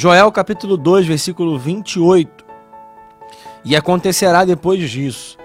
Joel 0.00 0.32
capítulo 0.32 0.78
2, 0.78 1.06
versículo 1.06 1.58
28. 1.58 2.42
E 3.62 3.76
acontecerá 3.76 4.46
depois 4.46 4.90
disso 4.90 5.36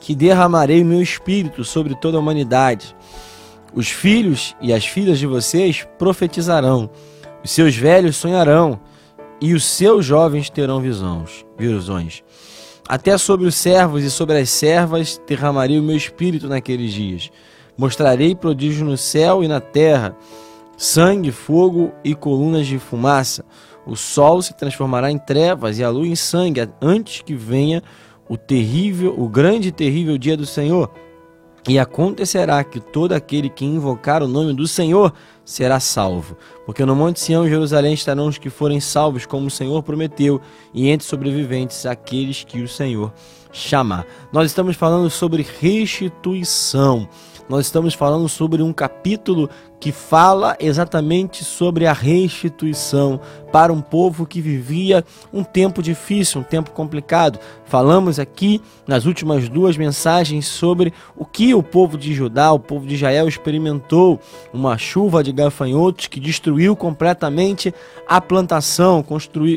que 0.00 0.14
derramarei 0.14 0.82
o 0.82 0.84
meu 0.84 1.00
espírito 1.00 1.64
sobre 1.64 1.94
toda 1.94 2.18
a 2.18 2.20
humanidade. 2.20 2.94
Os 3.72 3.88
filhos 3.88 4.54
e 4.60 4.70
as 4.70 4.84
filhas 4.84 5.18
de 5.18 5.26
vocês 5.26 5.88
profetizarão, 5.98 6.90
os 7.42 7.52
seus 7.52 7.74
velhos 7.74 8.16
sonharão, 8.16 8.78
e 9.40 9.54
os 9.54 9.64
seus 9.64 10.04
jovens 10.04 10.50
terão 10.50 10.78
visões, 10.78 11.46
visões. 11.56 12.22
Até 12.86 13.16
sobre 13.16 13.46
os 13.46 13.54
servos 13.54 14.04
e 14.04 14.10
sobre 14.10 14.36
as 14.36 14.50
servas 14.50 15.18
derramarei 15.26 15.80
o 15.80 15.82
meu 15.82 15.96
espírito 15.96 16.50
naqueles 16.50 16.92
dias. 16.92 17.30
Mostrarei 17.78 18.34
prodígio 18.34 18.84
no 18.84 18.98
céu 18.98 19.42
e 19.42 19.48
na 19.48 19.58
terra, 19.58 20.14
sangue, 20.76 21.32
fogo 21.32 21.92
e 22.04 22.14
colunas 22.14 22.66
de 22.66 22.78
fumaça. 22.78 23.42
O 23.86 23.96
sol 23.96 24.40
se 24.42 24.54
transformará 24.54 25.10
em 25.10 25.18
trevas 25.18 25.78
e 25.78 25.84
a 25.84 25.90
lua 25.90 26.06
em 26.06 26.14
sangue, 26.14 26.68
antes 26.80 27.22
que 27.22 27.34
venha 27.34 27.82
o 28.28 28.36
terrível, 28.36 29.14
o 29.18 29.28
grande 29.28 29.68
e 29.68 29.72
terrível 29.72 30.16
dia 30.16 30.36
do 30.36 30.46
Senhor. 30.46 30.90
E 31.68 31.78
acontecerá 31.78 32.64
que 32.64 32.80
todo 32.80 33.12
aquele 33.12 33.48
que 33.48 33.64
invocar 33.64 34.20
o 34.20 34.26
nome 34.26 34.52
do 34.52 34.66
Senhor 34.66 35.12
será 35.44 35.78
salvo. 35.78 36.36
Porque 36.66 36.84
no 36.84 36.96
Monte 36.96 37.20
Sião 37.20 37.46
e 37.46 37.50
Jerusalém 37.50 37.94
estarão 37.94 38.26
os 38.26 38.36
que 38.36 38.50
forem 38.50 38.80
salvos, 38.80 39.26
como 39.26 39.46
o 39.46 39.50
Senhor 39.50 39.80
prometeu, 39.82 40.40
e 40.74 40.88
entre 40.88 41.06
sobreviventes 41.06 41.86
aqueles 41.86 42.42
que 42.42 42.60
o 42.60 42.68
Senhor 42.68 43.12
chamar. 43.52 44.04
Nós 44.32 44.50
estamos 44.50 44.74
falando 44.74 45.08
sobre 45.08 45.46
restituição. 45.60 47.08
Nós 47.48 47.66
estamos 47.66 47.94
falando 47.94 48.28
sobre 48.28 48.60
um 48.60 48.72
capítulo 48.72 49.48
que 49.82 49.90
fala 49.90 50.56
exatamente 50.60 51.42
sobre 51.44 51.88
a 51.88 51.92
restituição 51.92 53.20
para 53.50 53.72
um 53.72 53.80
povo 53.80 54.24
que 54.24 54.40
vivia 54.40 55.04
um 55.32 55.42
tempo 55.42 55.82
difícil, 55.82 56.40
um 56.40 56.44
tempo 56.44 56.70
complicado. 56.70 57.40
Falamos 57.66 58.20
aqui 58.20 58.62
nas 58.86 59.06
últimas 59.06 59.48
duas 59.48 59.76
mensagens 59.76 60.46
sobre 60.46 60.92
o 61.16 61.24
que 61.24 61.52
o 61.52 61.64
povo 61.64 61.98
de 61.98 62.14
Judá, 62.14 62.52
o 62.52 62.60
povo 62.60 62.86
de 62.86 62.94
Israel 62.94 63.26
experimentou, 63.26 64.20
uma 64.54 64.78
chuva 64.78 65.22
de 65.22 65.32
gafanhotos 65.32 66.06
que 66.06 66.20
destruiu 66.20 66.76
completamente 66.76 67.74
a 68.08 68.20
plantação, 68.20 69.04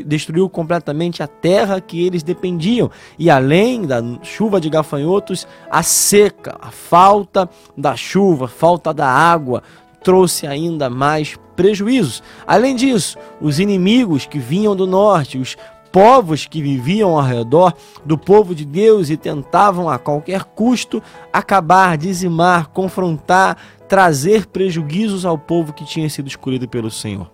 destruiu 0.07 0.49
completamente 0.49 1.21
a 1.21 1.27
terra 1.27 1.79
que 1.79 2.03
eles 2.03 2.23
dependiam. 2.23 2.89
E 3.19 3.29
além 3.29 3.85
da 3.85 4.01
chuva 4.23 4.59
de 4.59 4.71
gafanhotos, 4.71 5.47
a 5.69 5.83
seca, 5.83 6.57
a 6.59 6.71
falta 6.71 7.47
da 7.77 7.95
chuva, 7.95 8.47
falta 8.47 8.91
da 8.91 9.07
água, 9.07 9.61
trouxe 10.05 10.45
ainda 10.45 10.87
mais 10.87 11.35
prejuízos. 11.55 12.21
Além 12.45 12.75
disso, 12.75 13.17
os 13.41 13.59
inimigos 13.59 14.27
que 14.27 14.37
vinham 14.37 14.75
do 14.75 14.85
norte, 14.85 15.39
os 15.39 15.57
povos 15.91 16.45
que 16.45 16.61
viviam 16.61 17.17
ao 17.17 17.23
redor 17.23 17.73
do 18.05 18.15
povo 18.15 18.53
de 18.53 18.63
Deus 18.63 19.09
e 19.09 19.17
tentavam 19.17 19.89
a 19.89 19.97
qualquer 19.97 20.43
custo 20.43 21.01
acabar, 21.33 21.97
dizimar, 21.97 22.67
confrontar, 22.67 23.57
trazer 23.89 24.45
prejuízos 24.45 25.25
ao 25.25 25.39
povo 25.39 25.73
que 25.73 25.83
tinha 25.83 26.09
sido 26.09 26.27
escolhido 26.27 26.67
pelo 26.67 26.91
Senhor. 26.91 27.31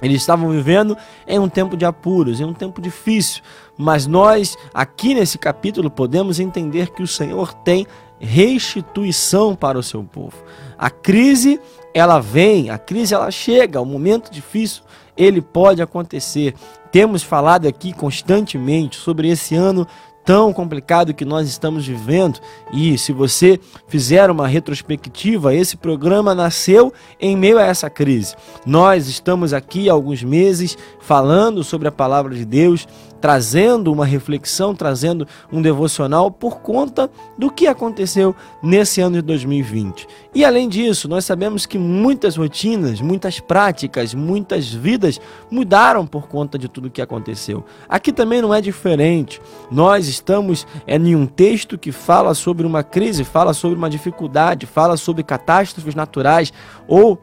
Eles 0.00 0.20
estavam 0.20 0.50
vivendo 0.50 0.96
em 1.26 1.38
um 1.38 1.48
tempo 1.48 1.76
de 1.76 1.84
apuros, 1.84 2.38
em 2.38 2.44
um 2.44 2.52
tempo 2.52 2.80
difícil, 2.80 3.42
mas 3.76 4.06
nós, 4.06 4.56
aqui 4.72 5.14
nesse 5.14 5.38
capítulo, 5.38 5.90
podemos 5.90 6.38
entender 6.38 6.90
que 6.90 7.02
o 7.02 7.06
Senhor 7.06 7.52
tem 7.52 7.86
restituição 8.18 9.54
para 9.54 9.78
o 9.78 9.82
seu 9.82 10.02
povo. 10.02 10.36
A 10.78 10.90
crise, 10.90 11.60
ela 11.94 12.20
vem, 12.20 12.70
a 12.70 12.78
crise 12.78 13.14
ela 13.14 13.30
chega, 13.30 13.80
o 13.80 13.86
momento 13.86 14.30
difícil, 14.30 14.82
ele 15.16 15.40
pode 15.40 15.80
acontecer. 15.80 16.54
Temos 16.92 17.22
falado 17.22 17.66
aqui 17.66 17.92
constantemente 17.92 18.96
sobre 18.96 19.28
esse 19.28 19.54
ano 19.54 19.86
tão 20.26 20.52
complicado 20.52 21.14
que 21.14 21.24
nós 21.24 21.48
estamos 21.48 21.86
vivendo. 21.86 22.40
E 22.72 22.98
se 22.98 23.12
você 23.12 23.60
fizer 23.86 24.28
uma 24.28 24.48
retrospectiva, 24.48 25.54
esse 25.54 25.76
programa 25.76 26.34
nasceu 26.34 26.92
em 27.20 27.36
meio 27.36 27.58
a 27.58 27.62
essa 27.62 27.88
crise. 27.88 28.34
Nós 28.66 29.06
estamos 29.06 29.52
aqui 29.54 29.88
há 29.88 29.92
alguns 29.92 30.24
meses 30.24 30.76
falando 31.00 31.62
sobre 31.62 31.86
a 31.86 31.92
palavra 31.92 32.34
de 32.34 32.44
Deus, 32.44 32.88
trazendo 33.20 33.92
uma 33.92 34.04
reflexão, 34.04 34.74
trazendo 34.74 35.26
um 35.52 35.60
devocional 35.60 36.30
por 36.30 36.60
conta 36.60 37.10
do 37.36 37.50
que 37.50 37.66
aconteceu 37.66 38.34
nesse 38.62 39.00
ano 39.00 39.16
de 39.16 39.22
2020. 39.22 40.06
E 40.34 40.44
além 40.44 40.68
disso, 40.68 41.08
nós 41.08 41.24
sabemos 41.24 41.66
que 41.66 41.78
muitas 41.78 42.36
rotinas, 42.36 43.00
muitas 43.00 43.40
práticas, 43.40 44.14
muitas 44.14 44.72
vidas 44.72 45.20
mudaram 45.50 46.06
por 46.06 46.28
conta 46.28 46.58
de 46.58 46.68
tudo 46.68 46.90
que 46.90 47.02
aconteceu. 47.02 47.64
Aqui 47.88 48.12
também 48.12 48.42
não 48.42 48.52
é 48.52 48.60
diferente. 48.60 49.40
Nós 49.70 50.08
estamos 50.08 50.66
é, 50.86 50.96
em 50.96 51.14
um 51.14 51.26
texto 51.26 51.78
que 51.78 51.92
fala 51.92 52.34
sobre 52.34 52.66
uma 52.66 52.82
crise, 52.82 53.24
fala 53.24 53.52
sobre 53.52 53.78
uma 53.78 53.90
dificuldade, 53.90 54.66
fala 54.66 54.96
sobre 54.96 55.22
catástrofes 55.22 55.94
naturais 55.94 56.52
ou 56.86 57.18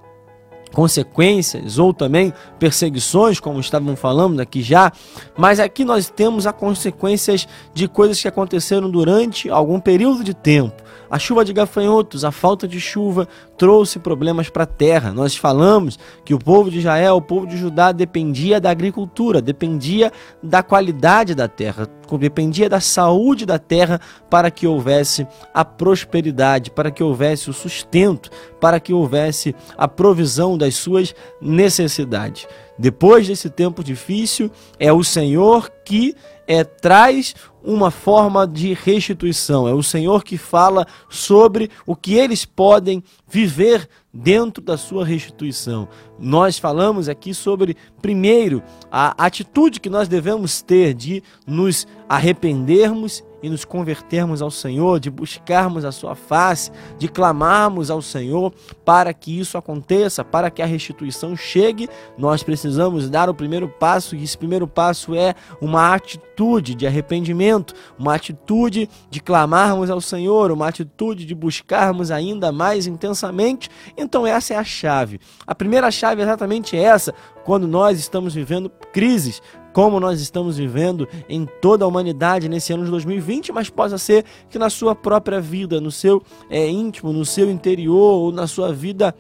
consequências 0.73 1.78
ou 1.78 1.94
também 1.94 2.34
perseguições, 2.59 3.39
como 3.39 3.59
estavam 3.59 3.95
falando 3.95 4.39
aqui 4.39 4.61
já, 4.61 4.91
mas 5.38 5.59
aqui 5.59 5.85
nós 5.85 6.09
temos 6.09 6.47
as 6.47 6.56
consequências 6.56 7.47
de 7.73 7.88
coisas 7.88 8.19
que 8.19 8.28
aconteceram 8.28 8.89
durante 8.89 9.50
algum 9.50 9.79
período 9.79 10.23
de 10.23 10.33
tempo. 10.33 10.83
A 11.09 11.19
chuva 11.19 11.45
de 11.45 11.53
gafanhotos, 11.53 12.25
a 12.25 12.31
falta 12.31 12.67
de 12.67 12.81
chuva 12.81 13.28
trouxe 13.56 14.00
problemas 14.00 14.50
para 14.50 14.63
a 14.63 14.67
terra. 14.67 15.13
Nós 15.13 15.35
falamos 15.38 16.00
que 16.25 16.33
o 16.33 16.39
povo 16.39 16.72
de 16.72 16.79
Israel, 16.79 17.17
o 17.17 17.22
povo 17.22 17.45
de 17.45 17.56
Judá 17.56 17.91
dependia 17.91 18.59
da 18.59 18.72
agricultura, 18.72 19.41
dependia 19.41 20.12
da 20.41 20.63
qualidade 20.63 21.35
da 21.35 21.47
terra, 21.47 21.88
dependia 22.17 22.69
da 22.69 22.79
saúde 22.79 23.45
da 23.45 23.57
terra 23.57 23.99
para 24.29 24.51
que 24.51 24.67
houvesse 24.67 25.27
a 25.53 25.65
prosperidade, 25.65 26.71
para 26.71 26.91
que 26.91 27.03
houvesse 27.03 27.49
o 27.49 27.53
sustento, 27.53 28.29
para 28.59 28.79
que 28.79 28.93
houvesse 28.93 29.55
a 29.77 29.87
provisão 29.87 30.57
das 30.57 30.75
suas 30.75 31.15
necessidades. 31.41 32.47
Depois 32.78 33.28
desse 33.28 33.50
tempo 33.50 33.84
difícil, 33.84 34.51
é 34.79 34.91
o 34.91 35.03
Senhor 35.03 35.69
que 35.85 36.16
é, 36.47 36.63
traz 36.63 37.35
uma 37.63 37.91
forma 37.91 38.45
de 38.45 38.73
restituição. 38.73 39.67
É 39.67 39.73
o 39.73 39.84
Senhor 39.84 40.23
que 40.23 40.38
fala 40.38 40.85
sobre 41.09 41.69
o 41.85 41.95
que 41.95 42.16
eles 42.16 42.45
podem 42.45 43.03
viver 43.28 43.88
dentro 44.13 44.62
da 44.62 44.78
sua 44.78 45.06
restituição. 45.06 45.88
Nós 46.19 46.59
falamos 46.59 47.07
aqui 47.07 47.33
sobre, 47.33 47.78
primeiro, 48.01 48.62
a 48.91 49.25
atitude 49.25 49.79
que 49.79 49.89
nós 49.89 50.07
devemos 50.07 50.62
ter 50.62 50.94
de 50.94 51.23
nos 51.47 51.88
arrependermos 52.09 53.23
e 53.43 53.49
nos 53.49 53.65
convertermos 53.65 54.41
ao 54.41 54.49
Senhor, 54.49 55.01
de 55.01 55.11
buscarmos 55.11 55.83
a 55.83 55.91
sua 55.91 56.15
face, 56.15 56.71
de 56.97 57.09
clamarmos 57.09 57.91
ao 57.91 58.01
Senhor 58.01 58.53
para 58.85 59.13
que 59.13 59.37
isso 59.37 59.57
aconteça, 59.57 60.23
para 60.23 60.49
que 60.49 60.61
a 60.61 60.65
restituição 60.65 61.35
chegue, 61.35 61.89
nós 62.17 62.41
precisamos 62.41 63.09
dar 63.09 63.29
o 63.29 63.33
primeiro 63.33 63.67
passo, 63.67 64.15
e 64.15 64.23
esse 64.23 64.37
primeiro 64.37 64.65
passo 64.65 65.13
é 65.13 65.35
uma 65.61 65.93
atitude 65.93 66.73
de 66.73 66.87
arrependimento, 66.87 67.73
uma 67.99 68.15
atitude 68.15 68.89
de 69.09 69.19
clamarmos 69.19 69.89
ao 69.89 69.99
Senhor, 69.99 70.49
uma 70.51 70.69
atitude 70.69 71.25
de 71.25 71.35
buscarmos 71.35 72.09
ainda 72.09 72.51
mais 72.51 72.87
intensamente. 72.87 73.69
Então 73.97 74.25
essa 74.25 74.53
é 74.53 74.57
a 74.57 74.63
chave. 74.63 75.19
A 75.45 75.53
primeira 75.53 75.91
chave 75.91 76.21
é 76.21 76.23
exatamente 76.23 76.77
essa, 76.77 77.13
quando 77.44 77.68
nós 77.68 78.00
estamos 78.00 78.33
vivendo 78.33 78.69
crises, 78.94 79.41
como 79.73 79.99
nós 79.99 80.21
estamos 80.21 80.57
vivendo 80.57 81.07
em 81.27 81.45
toda 81.59 81.83
a 81.83 81.87
humanidade 81.87 82.47
nesse 82.47 82.71
ano 82.71 82.85
de 82.85 82.91
2020, 82.91 83.51
mas 83.51 83.69
possa 83.69 83.97
ser 83.97 84.23
que 84.49 84.59
na 84.59 84.69
sua 84.69 84.95
própria 84.95 85.41
vida, 85.41 85.81
no 85.81 85.91
seu 85.91 86.23
é, 86.49 86.69
íntimo, 86.69 87.11
no 87.11 87.25
seu 87.25 87.49
interior 87.49 88.13
ou 88.13 88.31
na 88.31 88.47
sua 88.47 88.71
vida 88.71 89.13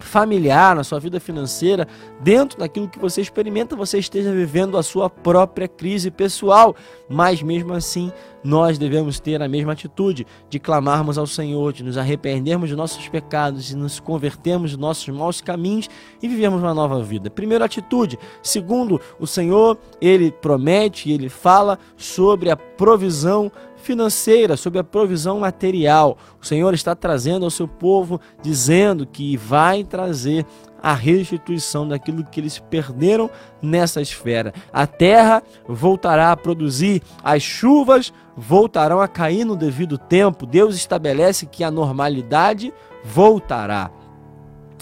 familiar, 0.00 0.74
na 0.74 0.84
sua 0.84 0.98
vida 0.98 1.18
financeira, 1.20 1.86
dentro 2.20 2.58
daquilo 2.58 2.88
que 2.88 2.98
você 2.98 3.20
experimenta, 3.20 3.76
você 3.76 3.98
esteja 3.98 4.32
vivendo 4.32 4.76
a 4.76 4.82
sua 4.82 5.08
própria 5.08 5.68
crise 5.68 6.10
pessoal, 6.10 6.74
mas 7.08 7.42
mesmo 7.42 7.72
assim 7.72 8.12
nós 8.42 8.78
devemos 8.78 9.18
ter 9.18 9.42
a 9.42 9.48
mesma 9.48 9.72
atitude 9.72 10.26
de 10.48 10.58
clamarmos 10.58 11.18
ao 11.18 11.26
Senhor, 11.26 11.72
de 11.72 11.82
nos 11.82 11.98
arrependermos 11.98 12.68
de 12.68 12.76
nossos 12.76 13.08
pecados, 13.08 13.66
de 13.66 13.76
nos 13.76 13.98
convertermos 13.98 14.70
de 14.70 14.76
nossos 14.78 15.08
maus 15.08 15.40
caminhos 15.40 15.88
e 16.22 16.28
vivermos 16.28 16.62
uma 16.62 16.74
nova 16.74 17.02
vida. 17.02 17.30
Primeira 17.30 17.64
atitude. 17.64 18.18
Segundo, 18.42 19.00
o 19.18 19.26
Senhor, 19.26 19.76
ele 20.00 20.30
promete, 20.30 21.10
ele 21.10 21.28
fala 21.28 21.78
sobre 21.96 22.50
a 22.50 22.56
provisão 22.56 23.50
financeira, 23.80 24.56
sobre 24.56 24.78
a 24.78 24.84
provisão 24.84 25.40
material. 25.40 26.18
O 26.40 26.46
Senhor 26.46 26.74
está 26.74 26.94
trazendo 26.94 27.44
ao 27.44 27.50
seu 27.50 27.66
povo, 27.66 28.20
dizendo 28.42 29.06
que 29.06 29.36
vai 29.36 29.84
trazer 29.84 30.44
a 30.82 30.94
restituição 30.94 31.86
daquilo 31.86 32.24
que 32.24 32.40
eles 32.40 32.58
perderam 32.58 33.28
nessa 33.60 34.00
esfera. 34.00 34.52
A 34.72 34.86
terra 34.86 35.42
voltará 35.66 36.30
a 36.30 36.36
produzir, 36.36 37.02
as 37.22 37.42
chuvas 37.42 38.12
voltarão 38.36 39.00
a 39.00 39.08
cair 39.08 39.44
no 39.44 39.56
devido 39.56 39.98
tempo. 39.98 40.46
Deus 40.46 40.76
estabelece 40.76 41.46
que 41.46 41.64
a 41.64 41.70
normalidade 41.70 42.72
voltará. 43.04 43.90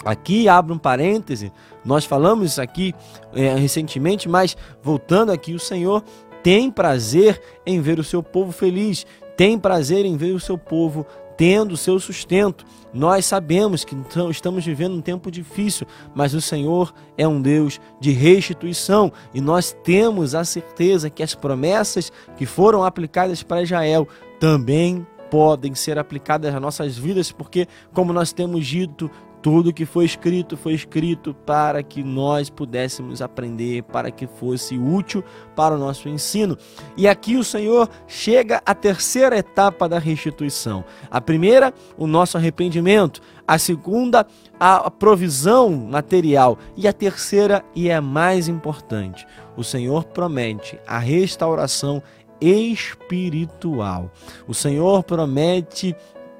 Aqui 0.05 0.49
abro 0.49 0.75
um 0.75 0.79
parêntese, 0.79 1.51
nós 1.85 2.05
falamos 2.05 2.53
isso 2.53 2.63
aqui 2.63 2.95
é, 3.35 3.55
recentemente, 3.55 4.29
mas 4.29 4.57
voltando 4.83 5.33
aqui, 5.33 5.55
o 5.55 5.59
Senhor 5.59 6.05
tem 6.47 6.71
prazer 6.71 7.43
em 7.67 7.81
ver 7.81 7.99
o 7.99 8.05
seu 8.05 8.23
povo 8.23 8.53
feliz, 8.53 9.05
tem 9.37 9.59
prazer 9.59 10.05
em 10.05 10.17
ver 10.17 10.31
o 10.31 10.39
seu 10.39 10.57
povo 10.57 11.05
tendo 11.37 11.73
o 11.73 11.77
seu 11.77 11.99
sustento. 11.99 12.65
Nós 12.95 13.27
sabemos 13.27 13.85
que 13.85 13.97
estamos 14.31 14.65
vivendo 14.65 14.95
um 14.95 15.01
tempo 15.01 15.29
difícil, 15.29 15.89
mas 16.15 16.35
o 16.35 16.41
Senhor 16.41 16.95
é 17.19 17.27
um 17.27 17.43
Deus 17.43 17.81
de 17.99 18.13
restituição 18.13 19.13
e 19.35 19.41
nós 19.41 19.77
temos 19.83 20.37
a 20.37 20.45
certeza 20.45 21.11
que 21.11 21.21
as 21.25 21.35
promessas 21.35 22.13
que 22.37 22.47
foram 22.47 22.85
aplicadas 22.85 23.43
para 23.43 23.65
Israel 23.65 24.07
também 24.39 25.05
podem 25.29 25.75
ser 25.75 25.99
aplicadas 25.99 26.55
às 26.55 26.61
nossas 26.61 26.97
vidas, 26.97 27.33
porque, 27.33 27.67
como 27.93 28.13
nós 28.13 28.33
temos 28.33 28.65
dito, 28.65 29.11
tudo 29.47 29.73
que 29.73 29.87
foi 29.87 30.05
escrito 30.05 30.57
foi 30.57 30.75
escrito 30.75 31.33
para 31.33 31.81
que 31.81 32.03
nós 32.03 32.51
pudéssemos 32.51 33.23
aprender, 33.23 33.85
para 33.85 34.11
que 34.11 34.27
fosse 34.27 34.77
útil 34.77 35.23
para 35.55 35.77
o 35.77 35.79
nosso 35.79 36.09
ensino. 36.09 36.59
E 36.97 37.07
aqui 37.07 37.37
o 37.37 37.45
Senhor 37.45 37.89
chega 38.09 38.61
à 38.67 38.75
terceira 38.75 39.39
etapa 39.39 39.89
da 39.89 40.01
restituição. 40.01 40.85
A 41.09 41.21
primeira, 41.21 41.73
o 41.97 42.09
nosso 42.09 42.37
arrependimento. 42.37 43.21
A 43.47 43.57
segunda, 43.57 44.27
a 44.59 44.91
provisão 44.91 45.71
material. 45.71 46.59
E 46.77 46.89
a 46.89 46.93
terceira, 46.93 47.65
e 47.73 47.89
é 47.89 48.01
mais 48.01 48.49
importante, 48.49 49.25
o 49.57 49.63
Senhor 49.63 50.07
promete 50.07 50.77
a 50.89 50.99
restauração 50.99 52.03
espiritual. 52.41 54.11
O 54.49 54.55
Senhor 54.55 55.05
promete 55.05 55.95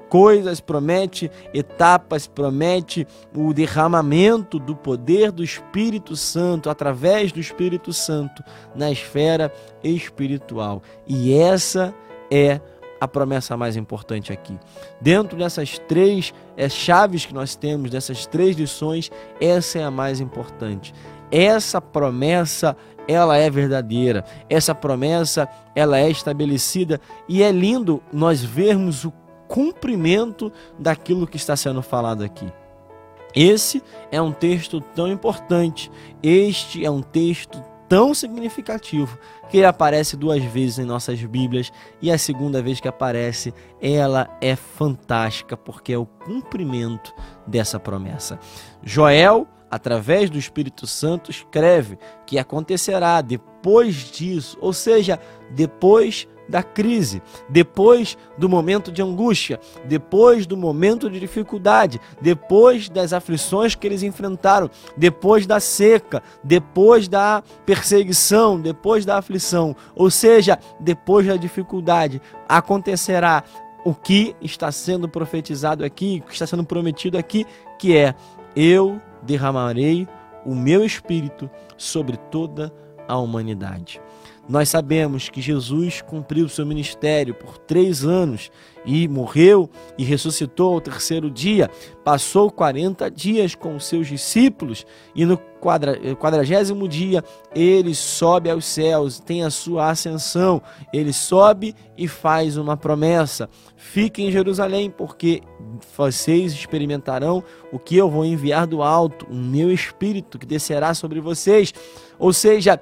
coisas, 0.09 0.59
promete 0.59 1.29
etapas, 1.53 2.27
promete 2.27 3.07
o 3.35 3.53
derramamento 3.53 4.59
do 4.59 4.75
poder 4.75 5.31
do 5.31 5.43
Espírito 5.43 6.15
Santo 6.15 6.69
através 6.69 7.31
do 7.31 7.39
Espírito 7.39 7.93
Santo 7.93 8.43
na 8.75 8.91
esfera 8.91 9.53
espiritual. 9.83 10.81
E 11.05 11.33
essa 11.33 11.93
é 12.31 12.59
a 12.99 13.07
promessa 13.07 13.55
mais 13.55 13.75
importante 13.77 14.33
aqui. 14.33 14.57
Dentro 14.99 15.37
dessas 15.37 15.77
três 15.79 16.33
é, 16.55 16.67
chaves 16.67 17.25
que 17.25 17.33
nós 17.33 17.55
temos, 17.55 17.91
dessas 17.91 18.25
três 18.25 18.55
lições, 18.55 19.11
essa 19.39 19.79
é 19.79 19.83
a 19.83 19.91
mais 19.91 20.19
importante. 20.19 20.93
Essa 21.31 21.79
promessa 21.79 22.75
ela 23.07 23.37
é 23.37 23.49
verdadeira. 23.49 24.25
Essa 24.49 24.75
promessa, 24.75 25.47
ela 25.75 25.97
é 25.97 26.09
estabelecida 26.09 26.99
e 27.27 27.41
é 27.41 27.51
lindo 27.51 28.03
nós 28.11 28.43
vermos 28.43 29.05
o 29.05 29.13
cumprimento 29.47 30.51
daquilo 30.77 31.27
que 31.27 31.37
está 31.37 31.55
sendo 31.55 31.81
falado 31.81 32.23
aqui. 32.23 32.51
Esse 33.35 33.83
é 34.11 34.21
um 34.21 34.31
texto 34.31 34.81
tão 34.81 35.07
importante, 35.07 35.91
este 36.23 36.85
é 36.85 36.89
um 36.89 37.01
texto 37.01 37.63
tão 37.87 38.13
significativo 38.13 39.17
que 39.49 39.57
ele 39.57 39.65
aparece 39.65 40.17
duas 40.17 40.43
vezes 40.43 40.79
em 40.79 40.85
nossas 40.85 41.23
Bíblias 41.23 41.71
e 42.01 42.11
a 42.11 42.17
segunda 42.17 42.61
vez 42.61 42.79
que 42.79 42.87
aparece, 42.87 43.53
ela 43.81 44.27
é 44.41 44.55
fantástica 44.55 45.55
porque 45.55 45.93
é 45.93 45.97
o 45.97 46.05
cumprimento 46.05 47.13
dessa 47.45 47.79
promessa. 47.79 48.39
Joel, 48.83 49.47
através 49.71 50.29
do 50.29 50.37
Espírito 50.37 50.85
Santo, 50.85 51.31
escreve 51.31 51.97
que 52.25 52.37
acontecerá 52.37 53.21
depois 53.21 53.95
disso, 54.11 54.57
ou 54.59 54.73
seja, 54.73 55.19
depois 55.51 56.27
da 56.47 56.63
crise, 56.63 57.21
depois 57.49 58.17
do 58.37 58.47
momento 58.47 58.91
de 58.91 59.01
angústia, 59.01 59.59
depois 59.85 60.45
do 60.45 60.55
momento 60.55 61.09
de 61.09 61.19
dificuldade, 61.19 61.99
depois 62.21 62.89
das 62.89 63.13
aflições 63.13 63.75
que 63.75 63.85
eles 63.85 64.03
enfrentaram, 64.03 64.69
depois 64.95 65.45
da 65.45 65.59
seca, 65.59 66.21
depois 66.43 67.07
da 67.07 67.43
perseguição, 67.65 68.59
depois 68.59 69.05
da 69.05 69.17
aflição, 69.17 69.75
ou 69.95 70.09
seja, 70.09 70.59
depois 70.79 71.25
da 71.27 71.35
dificuldade, 71.35 72.21
acontecerá 72.47 73.43
o 73.83 73.93
que 73.93 74.35
está 74.41 74.71
sendo 74.71 75.07
profetizado 75.07 75.83
aqui, 75.85 76.21
o 76.23 76.27
que 76.27 76.33
está 76.33 76.45
sendo 76.45 76.63
prometido 76.63 77.17
aqui, 77.17 77.45
que 77.79 77.95
é: 77.95 78.13
eu 78.55 79.01
derramarei 79.21 80.07
o 80.45 80.55
meu 80.55 80.83
espírito 80.83 81.49
sobre 81.77 82.17
toda 82.17 82.65
a 82.67 82.86
humanidade. 83.15 84.01
Nós 84.49 84.69
sabemos 84.69 85.29
que 85.29 85.41
Jesus 85.41 86.01
cumpriu 86.01 86.47
seu 86.47 86.65
ministério 86.65 87.33
por 87.33 87.57
três 87.57 88.03
anos 88.03 88.49
e 88.87 89.05
morreu 89.05 89.69
e 89.97 90.03
ressuscitou 90.05 90.75
ao 90.75 90.81
terceiro 90.81 91.29
dia. 91.29 91.69
Passou 92.05 92.49
40 92.49 93.11
dias 93.11 93.53
com 93.53 93.77
seus 93.81 94.07
discípulos 94.07 94.85
e 95.13 95.25
no 95.25 95.37
quadragésimo 96.17 96.87
dia 96.87 97.21
ele 97.53 97.93
sobe 97.93 98.49
aos 98.49 98.63
céus, 98.65 99.19
tem 99.19 99.43
a 99.43 99.49
sua 99.49 99.89
ascensão. 99.89 100.61
Ele 100.93 101.11
sobe 101.11 101.75
e 101.97 102.07
faz 102.07 102.55
uma 102.55 102.77
promessa: 102.77 103.49
Fiquem 103.75 104.29
em 104.29 104.31
Jerusalém, 104.31 104.89
porque 104.89 105.41
vocês 105.97 106.53
experimentarão 106.53 107.43
o 107.73 107.77
que 107.77 107.97
eu 107.97 108.09
vou 108.09 108.23
enviar 108.23 108.65
do 108.65 108.81
alto, 108.81 109.27
o 109.29 109.35
meu 109.35 109.69
espírito 109.69 110.39
que 110.39 110.45
descerá 110.45 110.93
sobre 110.93 111.19
vocês. 111.19 111.73
Ou 112.17 112.31
seja, 112.31 112.79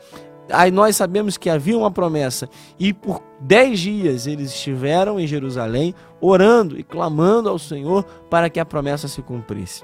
Aí 0.51 0.69
nós 0.69 0.95
sabemos 0.95 1.37
que 1.37 1.49
havia 1.49 1.77
uma 1.77 1.89
promessa, 1.89 2.47
e 2.79 2.93
por 2.93 3.21
dez 3.39 3.79
dias 3.79 4.27
eles 4.27 4.51
estiveram 4.51 5.19
em 5.19 5.25
Jerusalém, 5.25 5.93
orando 6.21 6.79
e 6.79 6.83
clamando 6.83 7.49
ao 7.49 7.57
Senhor 7.57 8.03
para 8.29 8.49
que 8.49 8.59
a 8.59 8.65
promessa 8.65 9.07
se 9.07 9.21
cumprisse. 9.21 9.83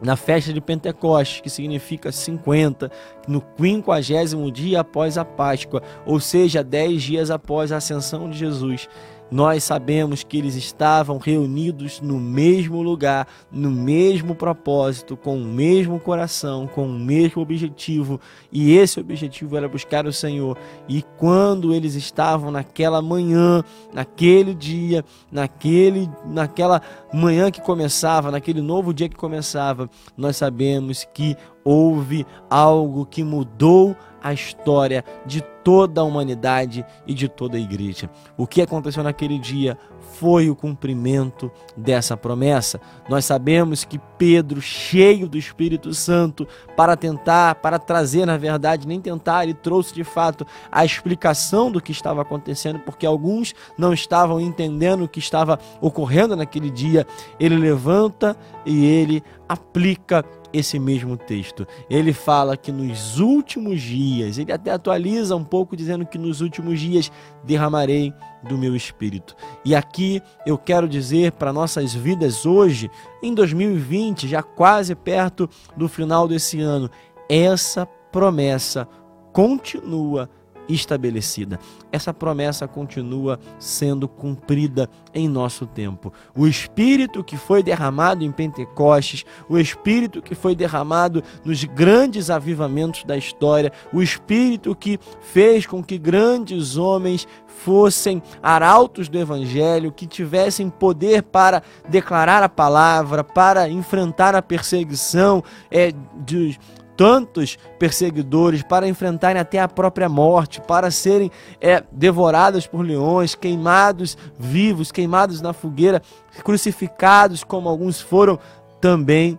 Na 0.00 0.14
festa 0.14 0.52
de 0.52 0.60
Pentecostes, 0.60 1.40
que 1.40 1.50
significa 1.50 2.12
50, 2.12 2.90
no 3.26 3.40
quinquagésimo 3.40 4.52
dia 4.52 4.80
após 4.80 5.18
a 5.18 5.24
Páscoa, 5.24 5.82
ou 6.06 6.20
seja, 6.20 6.62
dez 6.62 7.02
dias 7.02 7.32
após 7.32 7.72
a 7.72 7.78
ascensão 7.78 8.30
de 8.30 8.38
Jesus, 8.38 8.88
nós 9.30 9.64
sabemos 9.64 10.22
que 10.22 10.38
eles 10.38 10.54
estavam 10.54 11.18
reunidos 11.18 12.00
no 12.00 12.18
mesmo 12.18 12.82
lugar, 12.82 13.26
no 13.50 13.70
mesmo 13.70 14.34
propósito, 14.34 15.16
com 15.16 15.36
o 15.36 15.44
mesmo 15.44 16.00
coração, 16.00 16.66
com 16.66 16.86
o 16.86 16.98
mesmo 16.98 17.42
objetivo, 17.42 18.20
e 18.50 18.76
esse 18.76 18.98
objetivo 18.98 19.56
era 19.56 19.68
buscar 19.68 20.06
o 20.06 20.12
Senhor. 20.12 20.56
E 20.88 21.02
quando 21.18 21.74
eles 21.74 21.94
estavam 21.94 22.50
naquela 22.50 23.02
manhã, 23.02 23.62
naquele 23.92 24.54
dia, 24.54 25.04
naquele, 25.30 26.08
naquela 26.24 26.80
manhã 27.12 27.50
que 27.50 27.60
começava, 27.60 28.30
naquele 28.30 28.60
novo 28.60 28.94
dia 28.94 29.08
que 29.08 29.16
começava, 29.16 29.90
nós 30.16 30.36
sabemos 30.36 31.06
que 31.12 31.36
houve 31.64 32.26
algo 32.48 33.04
que 33.04 33.22
mudou 33.22 33.94
a 34.22 34.32
história 34.32 35.04
de 35.24 35.42
toda 35.68 36.00
a 36.00 36.04
humanidade 36.04 36.84
e 37.06 37.12
de 37.12 37.28
toda 37.28 37.56
a 37.56 37.60
igreja. 37.60 38.08
O 38.36 38.46
que 38.46 38.62
aconteceu 38.62 39.02
naquele 39.02 39.38
dia 39.38 39.76
foi 40.18 40.48
o 40.48 40.56
cumprimento 40.56 41.50
dessa 41.76 42.16
promessa. 42.16 42.80
Nós 43.08 43.24
sabemos 43.24 43.84
que 43.84 44.00
Pedro, 44.16 44.60
cheio 44.60 45.28
do 45.28 45.36
Espírito 45.36 45.92
Santo, 45.92 46.48
para 46.76 46.96
tentar, 46.96 47.56
para 47.56 47.78
trazer, 47.78 48.24
na 48.24 48.36
verdade, 48.36 48.88
nem 48.88 49.00
tentar, 49.00 49.44
ele 49.44 49.54
trouxe 49.54 49.94
de 49.94 50.02
fato 50.04 50.46
a 50.72 50.84
explicação 50.84 51.70
do 51.70 51.80
que 51.80 51.92
estava 51.92 52.22
acontecendo, 52.22 52.78
porque 52.80 53.06
alguns 53.06 53.54
não 53.76 53.92
estavam 53.92 54.40
entendendo 54.40 55.04
o 55.04 55.08
que 55.08 55.18
estava 55.18 55.58
ocorrendo 55.80 56.34
naquele 56.34 56.70
dia. 56.70 57.06
Ele 57.38 57.56
levanta 57.56 58.36
e 58.64 58.84
ele 58.86 59.22
aplica 59.48 60.24
esse 60.52 60.78
mesmo 60.78 61.16
texto. 61.16 61.66
Ele 61.88 62.12
fala 62.12 62.56
que 62.56 62.72
nos 62.72 63.18
últimos 63.18 63.80
dias, 63.80 64.38
ele 64.38 64.52
até 64.52 64.70
atualiza 64.70 65.36
um 65.36 65.44
pouco 65.44 65.76
dizendo 65.76 66.06
que 66.06 66.18
nos 66.18 66.40
últimos 66.40 66.80
dias 66.80 67.10
derramarei 67.44 68.12
do 68.48 68.56
meu 68.56 68.74
espírito. 68.74 69.34
E 69.64 69.74
aqui 69.74 70.22
eu 70.46 70.56
quero 70.56 70.88
dizer 70.88 71.32
para 71.32 71.52
nossas 71.52 71.94
vidas 71.94 72.46
hoje, 72.46 72.90
em 73.22 73.34
2020, 73.34 74.28
já 74.28 74.42
quase 74.42 74.94
perto 74.94 75.48
do 75.76 75.88
final 75.88 76.28
desse 76.28 76.60
ano, 76.60 76.90
essa 77.28 77.86
promessa 78.10 78.88
continua 79.32 80.28
estabelecida. 80.68 81.58
Essa 81.90 82.12
promessa 82.12 82.68
continua 82.68 83.38
sendo 83.58 84.06
cumprida 84.06 84.88
em 85.14 85.28
nosso 85.28 85.66
tempo. 85.66 86.12
O 86.36 86.46
Espírito 86.46 87.24
que 87.24 87.36
foi 87.36 87.62
derramado 87.62 88.24
em 88.24 88.30
Pentecostes, 88.30 89.24
o 89.48 89.58
Espírito 89.58 90.20
que 90.20 90.34
foi 90.34 90.54
derramado 90.54 91.22
nos 91.44 91.64
grandes 91.64 92.30
avivamentos 92.30 93.04
da 93.04 93.16
história, 93.16 93.72
o 93.92 94.02
Espírito 94.02 94.74
que 94.74 94.98
fez 95.20 95.66
com 95.66 95.82
que 95.82 95.98
grandes 95.98 96.76
homens 96.76 97.26
fossem 97.46 98.22
arautos 98.42 99.08
do 99.08 99.18
Evangelho, 99.18 99.92
que 99.92 100.06
tivessem 100.06 100.70
poder 100.70 101.22
para 101.22 101.62
declarar 101.88 102.42
a 102.42 102.48
palavra, 102.48 103.24
para 103.24 103.68
enfrentar 103.68 104.34
a 104.34 104.42
perseguição 104.42 105.42
é, 105.70 105.92
de, 106.24 106.58
tantos 106.98 107.56
perseguidores 107.78 108.64
para 108.64 108.88
enfrentarem 108.88 109.40
até 109.40 109.60
a 109.60 109.68
própria 109.68 110.08
morte, 110.08 110.60
para 110.60 110.90
serem 110.90 111.30
é, 111.60 111.84
devorados 111.92 112.66
por 112.66 112.84
leões, 112.84 113.36
queimados 113.36 114.18
vivos, 114.36 114.90
queimados 114.90 115.40
na 115.40 115.52
fogueira, 115.52 116.02
crucificados 116.42 117.44
como 117.44 117.68
alguns 117.68 118.00
foram 118.00 118.36
também 118.80 119.38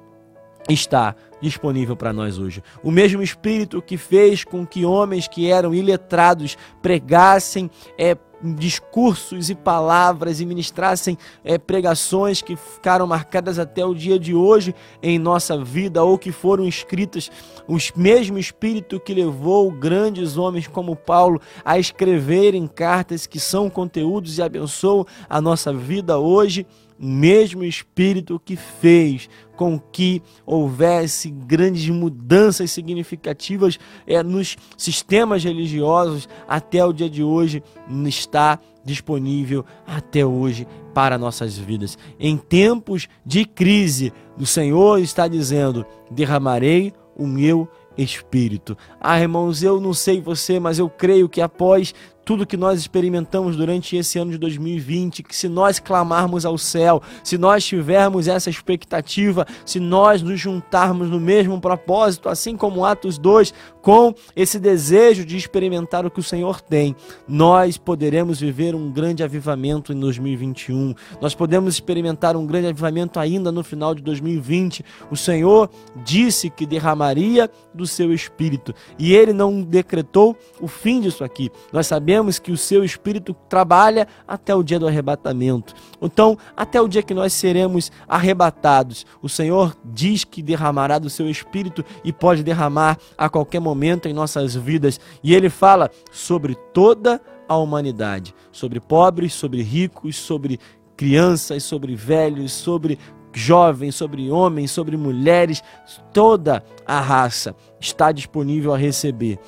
está 0.69 1.13
disponível 1.41 1.97
para 1.97 2.13
nós 2.13 2.37
hoje. 2.37 2.63
O 2.81 2.91
mesmo 2.91 3.21
Espírito 3.21 3.81
que 3.81 3.97
fez 3.97 4.45
com 4.45 4.65
que 4.65 4.85
homens 4.85 5.27
que 5.27 5.51
eram 5.51 5.73
iletrados 5.73 6.57
pregassem 6.81 7.69
é, 7.97 8.15
discursos 8.41 9.49
e 9.49 9.55
palavras 9.55 10.39
e 10.39 10.45
ministrassem 10.45 11.17
é, 11.43 11.57
pregações 11.57 12.41
que 12.41 12.55
ficaram 12.55 13.05
marcadas 13.05 13.59
até 13.59 13.85
o 13.85 13.93
dia 13.93 14.17
de 14.17 14.33
hoje 14.33 14.73
em 15.01 15.19
nossa 15.19 15.61
vida 15.63 16.03
ou 16.03 16.17
que 16.17 16.31
foram 16.31 16.65
escritas, 16.65 17.29
o 17.67 17.77
mesmo 17.95 18.37
Espírito 18.37 18.99
que 18.99 19.13
levou 19.13 19.71
grandes 19.71 20.37
homens 20.37 20.67
como 20.67 20.95
Paulo 20.95 21.41
a 21.63 21.77
escreverem 21.77 22.67
cartas 22.67 23.27
que 23.27 23.39
são 23.39 23.69
conteúdos 23.69 24.37
e 24.37 24.41
abençoam 24.41 25.05
a 25.29 25.41
nossa 25.41 25.73
vida 25.73 26.17
hoje 26.17 26.65
mesmo 26.99 27.63
Espírito 27.63 28.41
que 28.43 28.55
fez 28.55 29.29
com 29.55 29.79
que 29.79 30.21
houvesse 30.45 31.29
grandes 31.29 31.87
mudanças 31.89 32.71
significativas 32.71 33.79
é, 34.05 34.21
nos 34.21 34.57
sistemas 34.77 35.43
religiosos 35.43 36.27
até 36.47 36.83
o 36.83 36.93
dia 36.93 37.09
de 37.09 37.23
hoje 37.23 37.63
está 38.05 38.59
disponível 38.83 39.65
até 39.85 40.25
hoje 40.25 40.67
para 40.93 41.17
nossas 41.17 41.57
vidas. 41.57 41.97
Em 42.19 42.37
tempos 42.37 43.07
de 43.25 43.45
crise, 43.45 44.11
o 44.37 44.45
Senhor 44.45 44.99
está 44.99 45.27
dizendo: 45.27 45.85
derramarei 46.09 46.93
o 47.15 47.27
meu 47.27 47.67
espírito. 47.97 48.77
Ah, 48.99 49.19
irmãos, 49.19 49.61
eu 49.61 49.79
não 49.79 49.93
sei 49.93 50.21
você, 50.21 50.59
mas 50.59 50.79
eu 50.79 50.89
creio 50.89 51.27
que 51.27 51.41
após 51.41 51.93
tudo 52.25 52.45
que 52.45 52.57
nós 52.57 52.79
experimentamos 52.79 53.55
durante 53.55 53.95
esse 53.95 54.19
ano 54.19 54.31
de 54.31 54.37
2020, 54.37 55.23
que 55.23 55.35
se 55.35 55.47
nós 55.47 55.79
clamarmos 55.79 56.45
ao 56.45 56.57
céu, 56.57 57.01
se 57.23 57.37
nós 57.37 57.65
tivermos 57.65 58.27
essa 58.27 58.49
expectativa, 58.49 59.47
se 59.65 59.79
nós 59.79 60.21
nos 60.21 60.39
juntarmos 60.39 61.09
no 61.09 61.19
mesmo 61.19 61.59
propósito, 61.59 62.29
assim 62.29 62.55
como 62.55 62.85
Atos 62.85 63.17
2, 63.17 63.53
com 63.81 64.13
esse 64.35 64.59
desejo 64.59 65.25
de 65.25 65.37
experimentar 65.37 66.05
o 66.05 66.11
que 66.11 66.19
o 66.19 66.23
Senhor 66.23 66.61
tem, 66.61 66.95
nós 67.27 67.77
poderemos 67.77 68.39
viver 68.39 68.75
um 68.75 68.91
grande 68.91 69.23
avivamento 69.23 69.91
em 69.91 69.99
2021. 69.99 70.93
Nós 71.19 71.33
podemos 71.33 71.73
experimentar 71.73 72.35
um 72.35 72.45
grande 72.45 72.67
avivamento 72.67 73.19
ainda 73.19 73.51
no 73.51 73.63
final 73.63 73.95
de 73.95 74.03
2020. 74.03 74.83
O 75.09 75.17
Senhor 75.17 75.69
disse 76.03 76.49
que 76.49 76.65
derramaria 76.65 77.49
do 77.73 77.87
seu 77.87 78.13
espírito 78.13 78.73
e 78.97 79.13
ele 79.13 79.33
não 79.33 79.61
decretou 79.61 80.37
o 80.59 80.67
fim 80.67 81.01
disso 81.01 81.23
aqui. 81.23 81.49
Nós 81.71 81.87
sabemos 81.87 82.18
sabemos 82.19 82.37
que 82.37 82.51
o 82.51 82.57
seu 82.57 82.83
espírito 82.83 83.33
trabalha 83.47 84.07
até 84.27 84.53
o 84.53 84.61
dia 84.61 84.77
do 84.77 84.87
arrebatamento. 84.87 85.73
Então, 86.01 86.37
até 86.55 86.81
o 86.81 86.87
dia 86.87 87.01
que 87.01 87.13
nós 87.13 87.31
seremos 87.31 87.91
arrebatados, 88.07 89.05
o 89.21 89.29
Senhor 89.29 89.75
diz 89.85 90.25
que 90.25 90.43
derramará 90.43 90.99
do 90.99 91.09
seu 91.09 91.29
espírito 91.29 91.83
e 92.03 92.11
pode 92.11 92.43
derramar 92.43 92.97
a 93.17 93.29
qualquer 93.29 93.61
momento 93.61 94.07
em 94.07 94.13
nossas 94.13 94.53
vidas. 94.53 94.99
E 95.23 95.33
ele 95.33 95.49
fala 95.49 95.89
sobre 96.11 96.55
toda 96.73 97.21
a 97.47 97.55
humanidade, 97.55 98.35
sobre 98.51 98.81
pobres, 98.81 99.33
sobre 99.33 99.61
ricos, 99.61 100.17
sobre 100.17 100.59
crianças, 100.97 101.63
sobre 101.63 101.95
velhos, 101.95 102.51
sobre 102.51 102.99
jovens, 103.31 103.95
sobre 103.95 104.29
homens, 104.29 104.71
sobre 104.71 104.97
mulheres, 104.97 105.63
toda 106.11 106.63
a 106.85 106.99
raça 106.99 107.55
está 107.79 108.11
disponível 108.11 108.73
a 108.73 108.77
receber 108.77 109.39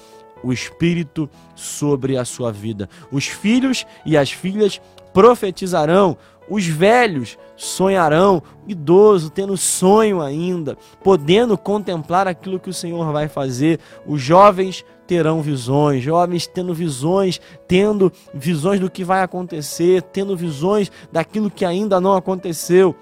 o 0.44 0.52
Espírito 0.52 1.30
sobre 1.56 2.18
a 2.18 2.26
sua 2.26 2.52
vida. 2.52 2.90
Os 3.12 3.28
filhos 3.28 3.86
e 4.06 4.18
as 4.18 4.32
filhas 4.32 4.82
profetizarão, 5.14 6.18
os 6.50 6.66
velhos 6.66 7.38
sonharão, 7.56 8.42
o 8.68 8.72
idoso 8.72 9.30
tendo 9.30 9.56
sonho 9.56 10.22
ainda, 10.22 10.78
podendo 11.04 11.58
contemplar 11.58 12.28
aquilo 12.28 12.60
que 12.60 12.70
o 12.70 12.74
Senhor 12.74 13.12
vai 13.12 13.28
fazer, 13.28 13.80
os 14.06 14.22
jovens 14.22 14.84
terão 15.08 15.42
visões, 15.42 16.04
jovens 16.04 16.48
tendo 16.48 16.74
visões, 16.74 17.40
tendo 17.68 18.12
visões 18.34 18.80
do 18.80 18.90
que 18.90 19.04
vai 19.04 19.22
acontecer, 19.22 20.02
tendo 20.02 20.36
visões 20.36 20.92
daquilo 21.12 21.52
que 21.52 21.66
ainda 21.66 22.00
não 22.02 22.16
aconteceu. 22.16 22.96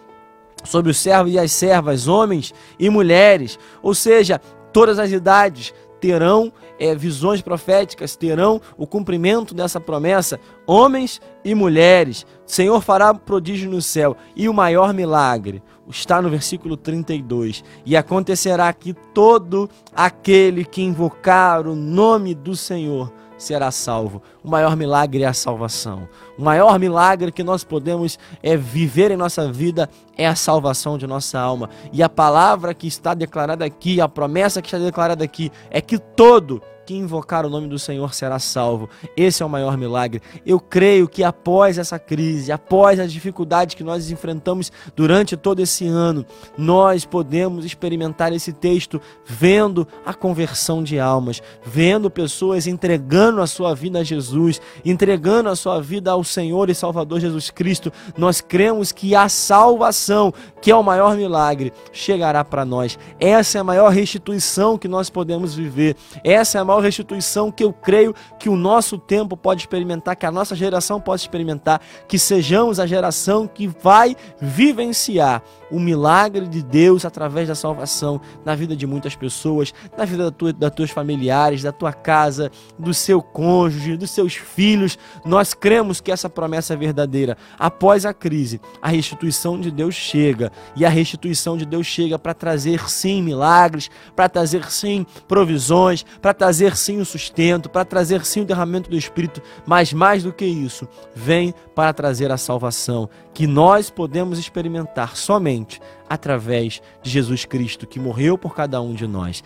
Sobre 0.64 0.92
os 0.92 0.98
servos 0.98 1.34
e 1.34 1.40
as 1.40 1.52
servas, 1.52 2.08
homens 2.08 2.54
e 2.78 2.90
mulheres, 2.90 3.58
ou 3.82 3.94
seja, 3.94 4.42
todas 4.74 5.00
as 5.00 5.12
idades 5.12 5.74
terão 6.00 6.52
é, 6.80 6.96
visões 6.96 7.42
proféticas, 7.42 8.16
terão 8.16 8.62
o 8.78 8.88
cumprimento 8.88 9.54
dessa 9.54 9.80
promessa, 9.80 10.40
homens 10.66 11.22
e 11.44 11.54
mulheres. 11.54 12.26
O 12.48 12.52
Senhor 12.52 12.82
fará 12.82 13.14
prodígio 13.14 13.70
no 13.70 13.82
céu. 13.82 14.16
E 14.36 14.48
o 14.48 14.54
maior 14.54 14.94
milagre 14.94 15.62
está 15.90 16.22
no 16.22 16.30
versículo 16.30 16.78
32. 16.78 17.64
E 17.86 17.96
acontecerá 17.96 18.72
que 18.74 18.94
todo 18.94 19.70
aquele 19.96 20.64
que 20.64 20.82
invocar 20.82 21.68
o 21.68 21.76
nome 21.76 22.34
do 22.34 22.56
Senhor 22.56 23.12
será 23.38 23.72
salvo. 23.72 24.22
O 24.50 24.52
maior 24.52 24.76
milagre 24.76 25.22
é 25.22 25.28
a 25.28 25.34
salvação. 25.34 26.10
O 26.36 26.44
maior 26.44 26.80
milagre 26.80 27.32
que 27.32 27.44
nós 27.44 27.64
podemos 27.64 28.18
é 28.42 28.58
viver 28.58 29.12
em 29.12 29.16
nossa 29.16 29.52
vida 29.52 29.88
é 30.18 30.26
a 30.26 30.34
salvação 30.34 30.98
de 30.98 31.06
nossa 31.06 31.40
alma. 31.40 31.70
E 31.94 32.02
a 32.02 32.10
palavra 32.10 32.74
que 32.74 32.88
está 32.88 33.14
declarada 33.14 33.64
aqui, 33.64 34.02
a 34.02 34.10
promessa 34.10 34.60
que 34.60 34.68
está 34.68 34.80
declarada 34.80 35.24
aqui, 35.24 35.52
é 35.70 35.80
que 35.80 36.00
todo 36.00 36.64
que 36.90 36.96
invocar 36.96 37.46
o 37.46 37.52
nome 37.52 37.68
do 37.68 37.78
Senhor 37.78 38.16
será 38.16 38.40
salvo. 38.40 38.90
Esse 39.16 39.44
é 39.44 39.46
o 39.46 39.50
maior 39.50 39.78
milagre. 39.78 40.24
Eu 40.44 40.60
creio 40.60 41.08
que 41.08 41.24
após 41.24 41.78
essa 41.78 42.00
crise, 42.00 42.52
após 42.52 43.00
as 43.00 43.14
dificuldades 43.14 43.76
que 43.76 43.84
nós 43.84 44.10
enfrentamos 44.10 44.72
durante 44.96 45.38
todo 45.38 45.60
esse 45.60 45.86
ano, 45.86 46.26
nós 46.58 47.06
podemos 47.06 47.64
experimentar 47.64 48.34
esse 48.34 48.52
texto 48.52 49.00
vendo 49.24 49.88
a 50.04 50.16
conversão 50.16 50.82
de 50.82 51.00
almas, 51.00 51.44
vendo 51.64 52.10
pessoas 52.10 52.66
entregando 52.66 53.40
a 53.40 53.46
sua 53.46 53.76
vida 53.76 54.00
a 54.00 54.04
Jesus, 54.04 54.39
entregando 54.86 55.50
a 55.50 55.56
sua 55.56 55.82
vida 55.82 56.12
ao 56.12 56.24
Senhor 56.24 56.70
e 56.70 56.76
Salvador 56.76 57.20
Jesus 57.20 57.50
Cristo. 57.50 57.92
Nós 58.18 58.42
cremos 58.42 58.92
que 58.92 59.16
a 59.16 59.28
salvação, 59.28 60.34
que 60.62 60.72
é 60.72 60.76
o 60.76 60.84
maior 60.84 61.16
milagre, 61.16 61.74
chegará 61.92 62.44
para 62.44 62.64
nós. 62.66 62.98
Essa 63.20 63.58
é 63.58 63.62
a 63.62 63.64
maior 63.64 63.90
restituição 63.90 64.78
que 64.78 64.88
nós 64.88 65.10
podemos 65.10 65.54
viver. 65.56 65.96
Essa 66.24 66.58
é 66.58 66.62
a 66.62 66.66
maior 66.66 66.82
restituição 66.82 67.52
que 67.52 67.64
eu 67.64 67.74
creio 67.74 68.14
que 68.40 68.50
o 68.50 68.56
nosso 68.56 68.98
tempo 68.98 69.36
pode 69.36 69.62
experimentar, 69.62 70.16
que 70.16 70.26
a 70.26 70.32
nossa 70.32 70.56
geração 70.56 71.02
pode 71.02 71.22
experimentar, 71.22 71.82
que 72.08 72.18
sejamos 72.18 72.80
a 72.80 72.88
geração 72.88 73.48
que 73.48 73.68
vai 73.68 74.16
vivenciar 74.40 75.42
o 75.72 75.80
milagre 75.80 76.48
de 76.48 76.64
Deus 76.64 77.06
através 77.06 77.48
da 77.48 77.56
salvação 77.56 78.20
na 78.44 78.56
vida 78.56 78.76
de 78.76 78.88
muitas 78.88 79.16
pessoas, 79.16 79.74
na 79.98 80.06
vida 80.06 80.26
da 80.26 80.32
tua, 80.32 80.52
das 80.52 80.74
tuas 80.74 80.90
familiares, 80.90 81.64
da 81.64 81.72
tua 81.72 81.94
casa, 81.94 82.52
do 82.78 82.94
seu 82.94 83.22
cônjuge, 83.22 83.98
dos 83.98 84.10
seus 84.20 84.36
filhos. 84.36 84.98
Nós 85.24 85.54
cremos 85.54 86.02
que 86.02 86.12
essa 86.12 86.30
promessa 86.30 86.74
é 86.74 86.78
verdadeira. 86.78 87.38
Após 87.58 88.06
a 88.06 88.14
crise, 88.14 88.60
a 88.82 88.90
restituição 88.90 89.60
de 89.60 89.72
Deus 89.72 89.96
chega 89.96 90.52
e 90.76 90.86
a 90.86 90.90
restituição 90.90 91.58
de 91.58 91.66
Deus 91.66 91.88
chega 91.88 92.20
para 92.20 92.34
trazer 92.34 92.90
sim 92.90 93.22
milagres, 93.24 93.90
para 94.16 94.28
trazer 94.28 94.70
sim 94.70 95.06
provisões, 95.28 96.06
para 96.22 96.34
trazer 96.34 96.76
sim 96.76 97.00
o 97.00 97.06
sustento, 97.06 97.70
para 97.70 97.86
trazer 97.86 98.26
sim 98.26 98.42
o 98.42 98.46
derramamento 98.46 98.90
do 98.90 98.98
Espírito, 98.98 99.42
mas 99.66 99.94
mais 99.94 100.24
do 100.24 100.34
que 100.34 100.46
isso, 100.46 100.88
vem 101.16 101.54
para 101.74 101.94
trazer 101.94 102.32
a 102.32 102.38
salvação 102.38 103.10
que 103.34 103.48
nós 103.48 103.90
podemos 103.90 104.38
experimentar 104.38 105.16
somente 105.16 105.80
através 106.10 106.82
de 107.02 107.10
Jesus 107.10 107.46
Cristo, 107.46 107.88
que 107.88 108.00
morreu 108.00 108.38
por 108.38 108.54
cada 108.54 108.82
um 108.82 108.94
de 108.94 109.08
nós. 109.08 109.38